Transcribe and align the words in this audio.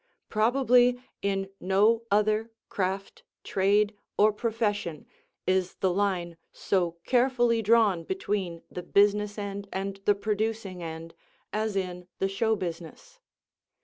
Probably 0.29 0.99
in 1.21 1.51
no 1.59 2.07
other 2.09 2.49
craft, 2.69 3.21
trade 3.43 3.93
or 4.17 4.33
profession 4.33 5.05
is 5.45 5.75
the 5.75 5.91
line 5.93 6.37
so 6.51 6.97
carefully 7.05 7.61
drawn 7.61 8.03
between 8.03 8.63
the 8.71 8.81
business 8.81 9.37
end 9.37 9.69
and 9.71 10.01
the 10.05 10.15
producing 10.15 10.81
end 10.81 11.13
as 11.53 11.75
in 11.75 12.07
the 12.17 12.27
show 12.27 12.55
business. 12.55 13.19